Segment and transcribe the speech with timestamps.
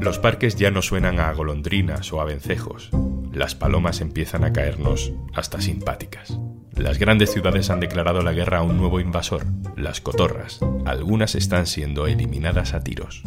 [0.00, 2.88] Los parques ya no suenan a golondrinas o a vencejos.
[3.32, 6.38] Las palomas empiezan a caernos hasta simpáticas.
[6.74, 9.44] Las grandes ciudades han declarado la guerra a un nuevo invasor,
[9.76, 10.60] las cotorras.
[10.86, 13.22] Algunas están siendo eliminadas a tiros.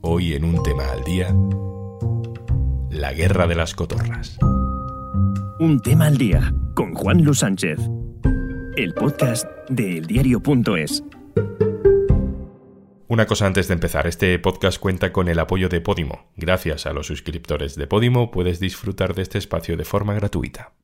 [0.00, 1.32] Hoy en un tema al día,
[2.90, 4.36] la guerra de las cotorras.
[5.60, 7.78] Un tema al día con Juan Luis Sánchez.
[8.76, 11.04] El podcast de eldiario.es.
[13.10, 16.30] Una cosa antes de empezar, este podcast cuenta con el apoyo de Podimo.
[16.36, 20.74] Gracias a los suscriptores de Podimo puedes disfrutar de este espacio de forma gratuita.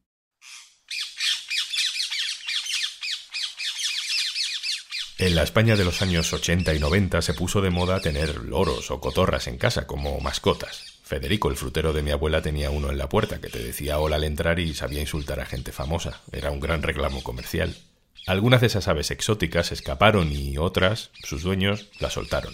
[5.19, 8.91] En la España de los años 80 y 90 se puso de moda tener loros
[8.91, 10.99] o cotorras en casa como mascotas.
[11.05, 14.17] Federico, el frutero de mi abuela, tenía uno en la puerta que te decía hola
[14.17, 16.23] al entrar y sabía insultar a gente famosa.
[16.33, 17.77] Era un gran reclamo comercial.
[18.27, 22.53] Algunas de esas aves exóticas escaparon y otras, sus dueños, las soltaron.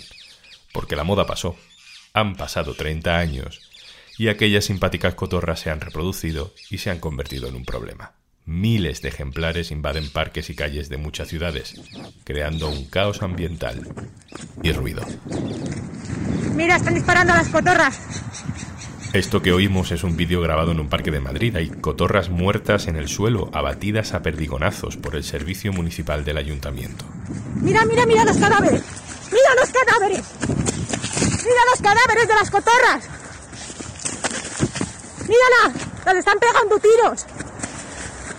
[0.71, 1.57] Porque la moda pasó.
[2.13, 3.71] Han pasado 30 años
[4.19, 8.13] y aquellas simpáticas cotorras se han reproducido y se han convertido en un problema.
[8.45, 11.81] Miles de ejemplares invaden parques y calles de muchas ciudades,
[12.25, 13.95] creando un caos ambiental
[14.63, 15.07] y ruido.
[16.55, 17.99] Mira, están disparando a las cotorras.
[19.13, 21.55] Esto que oímos es un vídeo grabado en un parque de Madrid.
[21.57, 27.05] Hay cotorras muertas en el suelo, abatidas a perdigonazos por el servicio municipal del ayuntamiento.
[27.57, 28.83] Mira, mira, mira los cadáveres.
[29.31, 30.25] Mira los cadáveres.
[31.45, 33.11] Mira los cadáveres de las cotorras.
[35.29, 37.27] Mírala, las están pegando tiros.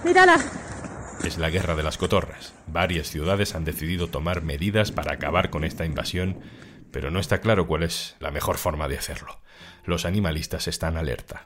[0.04, 0.40] Mírala.
[1.24, 2.54] Es la guerra de las cotorras.
[2.66, 6.40] Varias ciudades han decidido tomar medidas para acabar con esta invasión,
[6.90, 9.43] pero no está claro cuál es la mejor forma de hacerlo
[9.86, 11.44] los animalistas están alerta.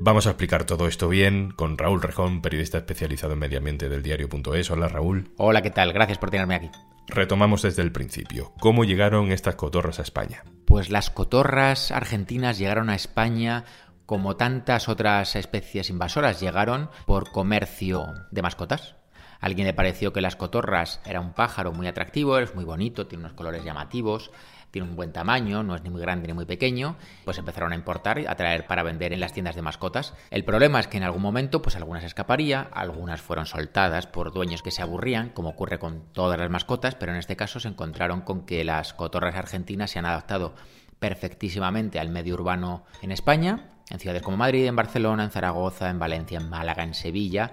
[0.00, 4.02] Vamos a explicar todo esto bien con Raúl Rejón, periodista especializado en medio ambiente del
[4.02, 4.70] diario.es.
[4.70, 5.30] Hola Raúl.
[5.38, 5.92] Hola, ¿qué tal?
[5.92, 6.70] Gracias por tenerme aquí.
[7.06, 8.52] Retomamos desde el principio.
[8.60, 10.42] ¿Cómo llegaron estas cotorras a España?
[10.66, 13.64] Pues las cotorras argentinas llegaron a España
[14.06, 18.96] como tantas otras especies invasoras, llegaron por comercio de mascotas.
[19.40, 23.06] A alguien le pareció que las cotorras era un pájaro muy atractivo, es muy bonito,
[23.06, 24.30] tiene unos colores llamativos,
[24.74, 27.76] tiene un buen tamaño, no es ni muy grande ni muy pequeño, pues empezaron a
[27.76, 30.14] importar y a traer para vender en las tiendas de mascotas.
[30.32, 34.62] El problema es que en algún momento, pues algunas escaparía, algunas fueron soltadas por dueños
[34.62, 38.22] que se aburrían, como ocurre con todas las mascotas, pero en este caso se encontraron
[38.22, 40.56] con que las cotorras argentinas se han adaptado
[40.98, 45.98] perfectísimamente al medio urbano en España en ciudades como Madrid, en Barcelona, en Zaragoza, en
[45.98, 47.52] Valencia, en Málaga, en Sevilla,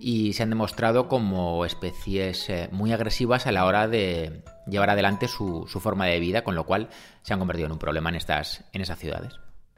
[0.00, 5.28] y se han demostrado como especies eh, muy agresivas a la hora de llevar adelante
[5.28, 6.88] su, forma de vida, con lo cual
[7.22, 9.34] se han convertido en un problema en, estas, en esas ciudades.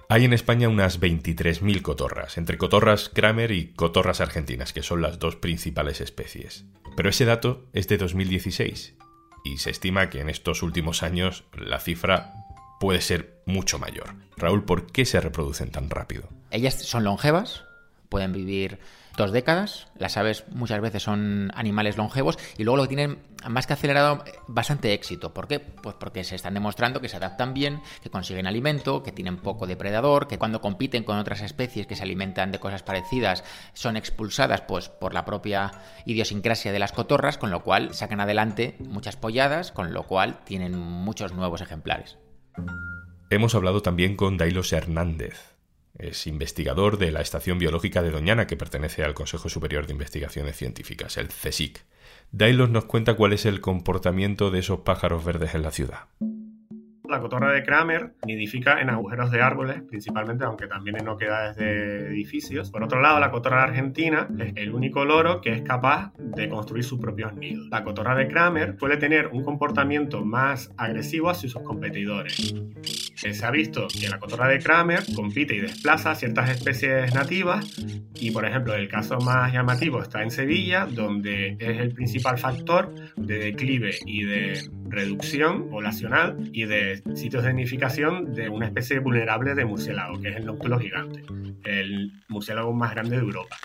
[0.08, 5.20] Hay en España unas 23.000 cotorras, entre cotorras Kramer y cotorras argentinas, que son las
[5.20, 6.64] dos principales especies.
[6.96, 8.96] Pero ese dato es de 2016
[9.44, 12.34] y se estima que en estos últimos años la cifra
[12.80, 14.14] puede ser mucho mayor.
[14.38, 16.30] Raúl, ¿por qué se reproducen tan rápido?
[16.50, 17.62] Ellas son longevas,
[18.08, 18.78] pueden vivir
[19.18, 19.88] dos décadas.
[19.98, 24.24] Las aves muchas veces son animales longevos y luego lo que tienen más que acelerado
[24.48, 25.34] bastante éxito.
[25.34, 25.60] ¿Por qué?
[25.60, 29.66] Pues porque se están demostrando que se adaptan bien, que consiguen alimento, que tienen poco
[29.66, 34.62] depredador, que cuando compiten con otras especies que se alimentan de cosas parecidas son expulsadas
[34.62, 35.70] pues por la propia
[36.06, 40.78] idiosincrasia de las cotorras, con lo cual sacan adelante muchas polladas, con lo cual tienen
[40.78, 42.16] muchos nuevos ejemplares.
[43.30, 45.54] Hemos hablado también con Dailos Hernández.
[45.98, 50.56] Es investigador de la Estación Biológica de Doñana, que pertenece al Consejo Superior de Investigaciones
[50.56, 51.84] Científicas, el CSIC.
[52.32, 56.06] Dailos nos cuenta cuál es el comportamiento de esos pájaros verdes en la ciudad.
[57.10, 62.06] La cotorra de Kramer nidifica en agujeros de árboles, principalmente, aunque también en oquedades de
[62.06, 62.70] edificios.
[62.70, 66.84] Por otro lado, la cotorra argentina es el único loro que es capaz de construir
[66.84, 67.66] sus propios nidos.
[67.68, 72.54] La cotorra de Kramer suele tener un comportamiento más agresivo hacia sus competidores.
[73.16, 77.76] Se ha visto que la cotorra de Kramer compite y desplaza ciertas especies nativas
[78.14, 82.94] y, por ejemplo, el caso más llamativo está en Sevilla, donde es el principal factor
[83.16, 89.54] de declive y de reducción poblacional y de sitios de nidificación de una especie vulnerable
[89.54, 91.24] de murciélago, que es el nóctulo gigante,
[91.64, 93.56] el murciélago más grande de Europa.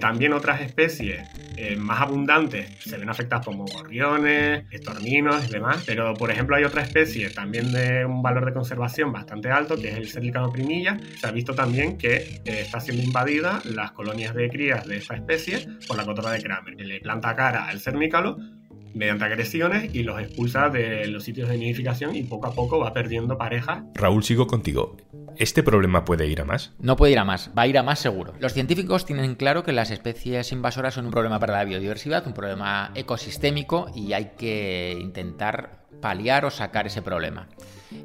[0.00, 1.22] También otras especies
[1.64, 6.64] eh, más abundantes se ven afectadas como gorriones, estorninos y demás, pero por ejemplo hay
[6.64, 10.98] otra especie también de un valor de conservación bastante alto, que es el cerlicado primilla.
[11.20, 15.14] Se ha visto también que eh, está siendo invadida las colonias de crías de esta
[15.14, 18.38] especie por la cotorra de Kramer, que le planta cara al cernícalo
[18.94, 22.92] mediante agresiones y los expulsa de los sitios de nidificación y poco a poco va
[22.92, 23.84] perdiendo parejas.
[23.94, 24.96] Raúl, sigo contigo.
[25.36, 26.72] ¿Este problema puede ir a más?
[26.78, 28.34] No puede ir a más, va a ir a más seguro.
[28.38, 32.34] Los científicos tienen claro que las especies invasoras son un problema para la biodiversidad, un
[32.34, 37.48] problema ecosistémico y hay que intentar paliar o sacar ese problema.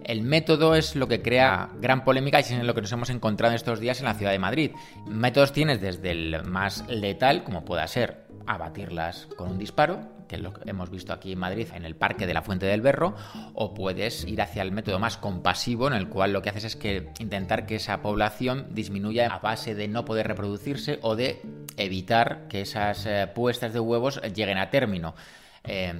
[0.03, 3.09] El método es lo que crea gran polémica y es en lo que nos hemos
[3.09, 4.71] encontrado estos días en la ciudad de Madrid.
[5.05, 10.53] Métodos tienes desde el más letal, como pueda ser abatirlas con un disparo, que lo
[10.65, 13.15] hemos visto aquí en Madrid en el Parque de la Fuente del Berro,
[13.53, 16.75] o puedes ir hacia el método más compasivo, en el cual lo que haces es
[16.75, 21.41] que intentar que esa población disminuya a base de no poder reproducirse o de
[21.77, 25.15] evitar que esas eh, puestas de huevos lleguen a término.
[25.63, 25.93] Eh,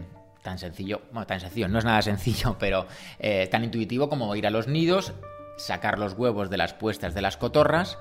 [0.44, 2.88] tan sencillo, bueno, tan sencillo, no es nada sencillo, pero
[3.20, 5.14] eh, tan intuitivo como ir a los nidos,
[5.58, 7.98] sacar los huevos de las puestas de las cotorras.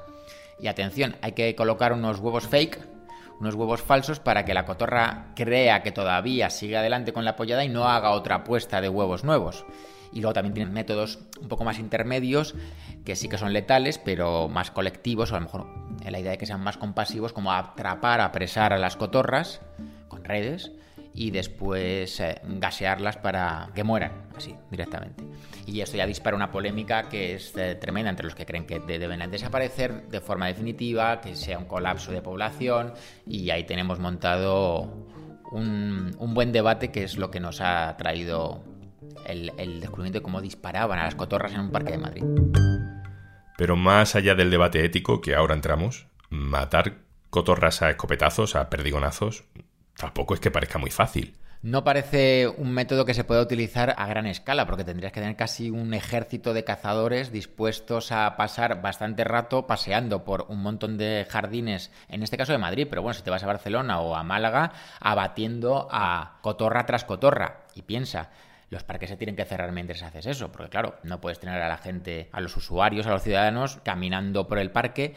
[0.58, 2.95] Y atención, hay que colocar unos huevos fake,
[3.41, 7.65] unos huevos falsos para que la cotorra crea que todavía sigue adelante con la pollada
[7.65, 9.65] y no haga otra puesta de huevos nuevos.
[10.12, 12.55] Y luego también tienen métodos un poco más intermedios
[13.05, 15.67] que sí que son letales, pero más colectivos, o a lo mejor
[16.05, 19.61] en la idea de que sean más compasivos, como atrapar, apresar a las cotorras
[20.09, 20.73] con redes
[21.17, 25.25] y después eh, gasearlas para que mueran, así, directamente.
[25.67, 28.79] Y esto ya dispara una polémica que es eh, tremenda entre los que creen que
[28.81, 32.93] deben desaparecer de forma definitiva, que sea un colapso de población,
[33.27, 35.07] y ahí tenemos montado
[35.51, 38.63] un, buen debate que es lo que nos ha traído
[39.27, 42.25] el, el descubrimiento de cómo disparaban a las cotorras en un parque de Madrid.
[43.57, 46.99] Pero más allá del debate ético que ahora entramos, matar
[47.31, 49.45] cotorras a escopetazos, a perdigonazos,
[49.96, 51.34] tampoco es que parezca muy fácil.
[51.62, 55.37] No parece un método que se pueda utilizar a gran escala, porque tendrías que tener
[55.37, 61.26] casi un ejército de cazadores dispuestos a pasar bastante rato paseando por un montón de
[61.28, 64.22] jardines, en este caso de Madrid, pero bueno, si te vas a Barcelona o a
[64.22, 67.62] Málaga, abatiendo a cotorra tras cotorra.
[67.75, 68.31] Y piensa,
[68.70, 71.69] los parques se tienen que cerrar mientras haces eso, porque claro, no puedes tener a
[71.69, 75.14] la gente, a los usuarios, a los ciudadanos caminando por el parque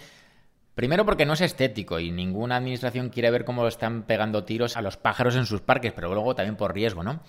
[0.79, 4.81] Primero porque no es estético y ninguna administración quiere ver cómo están pegando tiros a
[4.81, 7.19] los pájaros en sus parques, pero luego también por riesgo, ¿no?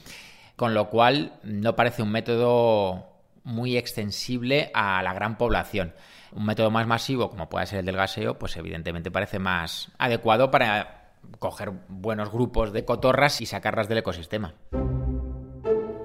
[0.55, 3.09] Con lo cual no parece un método
[3.43, 5.95] muy extensible a la gran población.
[6.31, 10.53] Un método más masivo, como puede ser el del gaseo, pues evidentemente parece más adecuado
[10.53, 14.55] para coger buenos grupos de cotorras y sacarlas del ecosistema.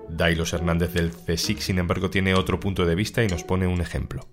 [0.10, 3.82] Dailos Hernández del CSIC, sin embargo, tiene otro punto de vista y nos pone un
[3.82, 4.26] ejemplo.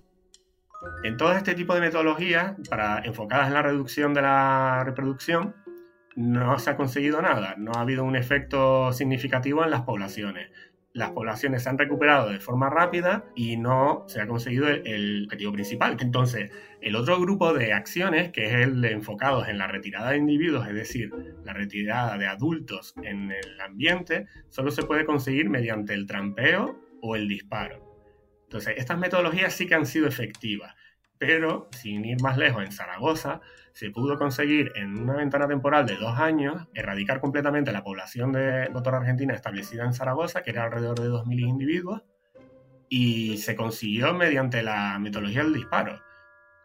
[1.04, 5.56] En todo este tipo de metodologías, para, enfocadas en la reducción de la reproducción,
[6.14, 10.52] no se ha conseguido nada, no ha habido un efecto significativo en las poblaciones.
[10.93, 15.52] Las poblaciones se han recuperado de forma rápida y no se ha conseguido el, objetivo
[15.52, 15.96] principal.
[15.99, 20.19] Entonces, el otro grupo de acciones, que es el de enfocados en la retirada de
[20.19, 21.10] individuos, es decir,
[21.44, 27.16] la retirada de adultos en el ambiente, solo se puede conseguir mediante el trampeo o
[27.16, 27.90] el disparo.
[28.44, 30.76] Entonces, estas metodologías sí que han sido efectivas
[31.24, 33.40] pero sin ir más lejos, en Zaragoza
[33.70, 38.69] se pudo conseguir en una ventana temporal de dos años erradicar completamente la población de
[38.72, 42.02] cotorra argentina establecida en Zaragoza, que era alrededor de 2.000 individuos,
[42.88, 46.02] y se consiguió mediante la metodología del disparo.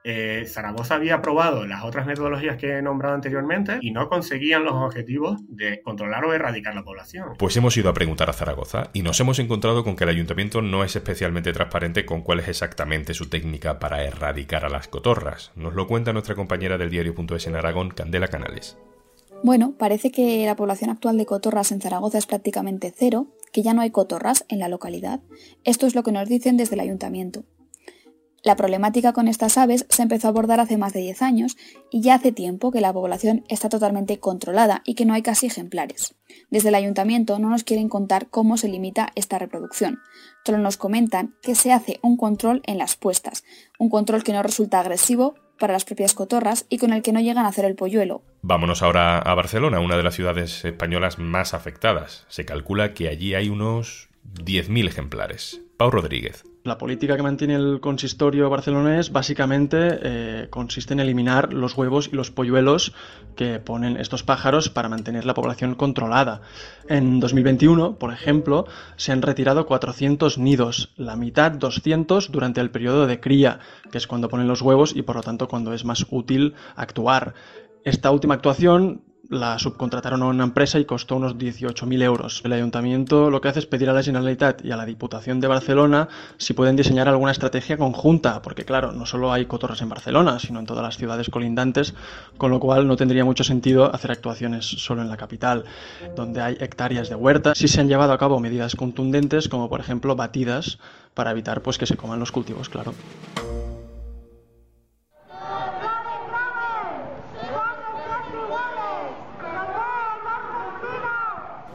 [0.09, 4.71] Eh, Zaragoza había probado las otras metodologías que he nombrado anteriormente y no conseguían los
[4.71, 7.33] objetivos de controlar o erradicar la población.
[7.37, 10.61] Pues hemos ido a preguntar a Zaragoza y nos hemos encontrado con que el ayuntamiento
[10.61, 15.51] no es especialmente transparente con cuál es exactamente su técnica para erradicar a las cotorras.
[15.57, 18.77] Nos lo cuenta nuestra compañera del diario.es en Aragón, Candela Canales.
[19.43, 23.73] Bueno, parece que la población actual de cotorras en Zaragoza es prácticamente cero, que ya
[23.73, 25.19] no hay cotorras en la localidad.
[25.65, 27.43] Esto es lo que nos dicen desde el ayuntamiento.
[28.47, 31.57] La problemática con estas aves se empezó a abordar hace más de 10 años
[31.91, 35.47] y ya hace tiempo que la población está totalmente controlada y que no hay casi
[35.47, 36.15] ejemplares.
[36.49, 39.99] Desde el ayuntamiento no nos quieren contar cómo se limita esta reproducción,
[40.45, 43.43] solo nos comentan que se hace un control en las puestas,
[43.79, 47.19] un control que no resulta agresivo para las propias cotorras y con el que no
[47.19, 48.21] llegan a hacer el polluelo.
[48.43, 52.25] Vámonos ahora a Barcelona, una de las ciudades españolas más afectadas.
[52.29, 55.59] Se calcula que allí hay unos 10.000 ejemplares.
[55.75, 56.45] Pau Rodríguez.
[56.67, 62.17] La política que mantiene el consistorio barcelonés básicamente eh, consiste en eliminar los huevos y
[62.17, 62.91] los polluelos
[63.37, 66.41] que ponen estos pájaros para mantener la población controlada.
[66.89, 68.65] En 2021, por ejemplo,
[68.97, 73.59] se han retirado 400 nidos, la mitad 200 durante el periodo de cría,
[73.89, 77.33] que es cuando ponen los huevos y por lo tanto cuando es más útil actuar.
[77.85, 82.41] Esta última actuación la subcontrataron a una empresa y costó unos 18.000 euros.
[82.43, 85.47] El ayuntamiento lo que hace es pedir a la Generalitat y a la Diputación de
[85.47, 86.07] Barcelona
[86.37, 90.59] si pueden diseñar alguna estrategia conjunta, porque claro, no solo hay cotorras en Barcelona, sino
[90.59, 91.93] en todas las ciudades colindantes,
[92.37, 95.65] con lo cual no tendría mucho sentido hacer actuaciones solo en la capital,
[96.15, 97.53] donde hay hectáreas de huerta.
[97.55, 100.79] Sí se han llevado a cabo medidas contundentes, como por ejemplo batidas,
[101.13, 102.93] para evitar pues, que se coman los cultivos, claro.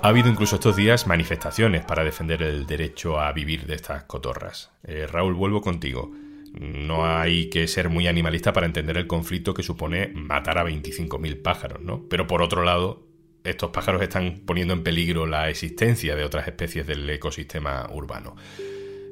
[0.04, 4.72] Ha habido incluso estos días manifestaciones para defender el derecho a vivir de estas cotorras.
[4.82, 6.10] Eh, Raúl, vuelvo contigo.
[6.54, 11.40] No hay que ser muy animalista para entender el conflicto que supone matar a 25.000
[11.40, 12.08] pájaros, ¿no?
[12.08, 13.06] Pero por otro lado,
[13.44, 18.34] estos pájaros están poniendo en peligro la existencia de otras especies del ecosistema urbano.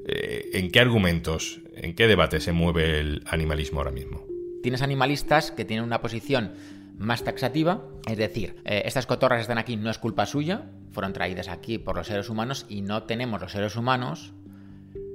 [0.09, 4.27] Eh, ¿En qué argumentos, en qué debate se mueve el animalismo ahora mismo?
[4.61, 6.55] Tienes animalistas que tienen una posición
[6.99, 11.49] más taxativa, es decir, eh, estas cotorras están aquí, no es culpa suya, fueron traídas
[11.49, 14.33] aquí por los seres humanos y no tenemos los seres humanos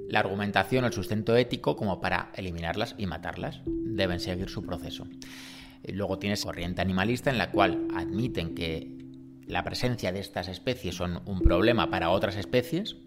[0.07, 3.61] la argumentación o el sustento ético como para eliminarlas y matarlas.
[3.65, 5.07] Deben seguir su proceso.
[5.87, 8.95] Luego tienes corriente animalista en la cual admiten que
[9.47, 12.97] la presencia de estas especies son un problema para otras especies,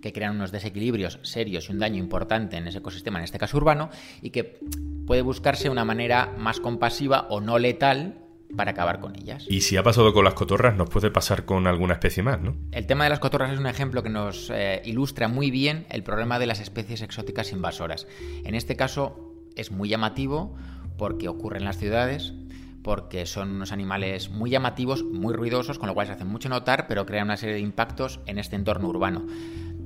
[0.00, 3.56] que crean unos desequilibrios serios y un daño importante en ese ecosistema, en este caso
[3.56, 3.90] urbano,
[4.22, 4.60] y que
[5.06, 8.14] puede buscarse una manera más compasiva o no letal
[8.56, 9.46] para acabar con ellas.
[9.48, 12.56] Y si ha pasado con las cotorras, nos puede pasar con alguna especie más, ¿no?
[12.72, 16.02] El tema de las cotorras es un ejemplo que nos eh, ilustra muy bien el
[16.02, 18.06] problema de las especies exóticas invasoras.
[18.44, 20.56] En este caso es muy llamativo
[20.96, 22.34] porque ocurre en las ciudades,
[22.82, 26.86] porque son unos animales muy llamativos, muy ruidosos, con lo cual se hacen mucho notar,
[26.86, 29.26] pero crean una serie de impactos en este entorno urbano.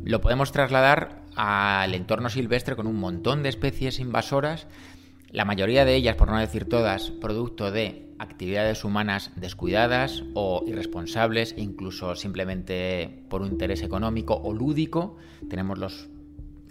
[0.04, 4.66] Lo podemos trasladar al entorno silvestre con un montón de especies invasoras,
[5.34, 11.56] la mayoría de ellas, por no decir todas, producto de actividades humanas descuidadas o irresponsables,
[11.58, 15.16] incluso simplemente por un interés económico o lúdico.
[15.50, 16.08] Tenemos los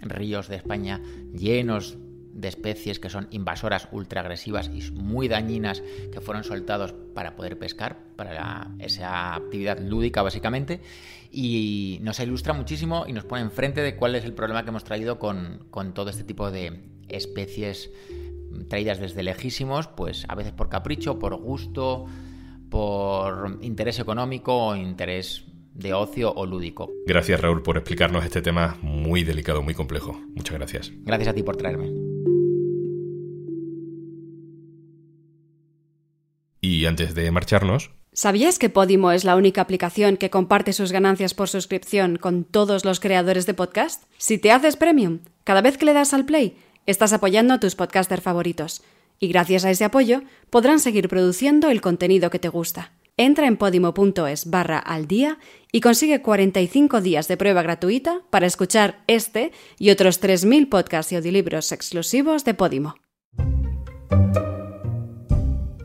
[0.00, 1.02] ríos de España
[1.34, 1.98] llenos
[2.32, 7.58] de especies que son invasoras ultra agresivas y muy dañinas que fueron soltados para poder
[7.58, 10.80] pescar, para esa actividad lúdica básicamente,
[11.30, 14.84] y nos ilustra muchísimo y nos pone enfrente de cuál es el problema que hemos
[14.84, 16.80] traído con, con todo este tipo de
[17.10, 17.90] especies
[18.68, 22.06] traídas desde lejísimos, pues a veces por capricho, por gusto,
[22.70, 25.44] por interés económico o interés
[25.74, 26.90] de ocio o lúdico.
[27.06, 30.20] Gracias Raúl por explicarnos este tema muy delicado, muy complejo.
[30.34, 30.92] Muchas gracias.
[31.02, 31.92] Gracias a ti por traerme.
[36.60, 37.90] Y antes de marcharnos...
[38.14, 42.84] ¿Sabías que Podimo es la única aplicación que comparte sus ganancias por suscripción con todos
[42.84, 44.04] los creadores de podcast?
[44.18, 47.74] Si te haces premium, cada vez que le das al play, estás apoyando a tus
[47.74, 48.82] podcasters favoritos.
[49.18, 52.92] Y gracias a ese apoyo podrán seguir produciendo el contenido que te gusta.
[53.16, 55.38] Entra en podimo.es barra al día
[55.70, 61.16] y consigue 45 días de prueba gratuita para escuchar este y otros 3.000 podcasts y
[61.16, 62.96] audiolibros exclusivos de Podimo.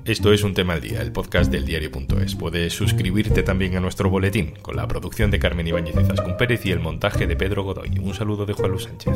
[0.05, 2.33] Esto es Un Tema al Día, el podcast del diario.es.
[2.33, 6.65] Puedes suscribirte también a nuestro boletín, con la producción de Carmen Ibáñez y Zascún Pérez
[6.65, 7.91] y el montaje de Pedro Godoy.
[7.99, 9.13] Un saludo de Juan Luis Sánchez.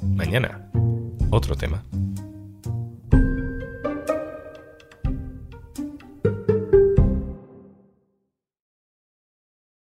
[0.00, 0.71] Mañana,
[1.32, 1.82] otro tema.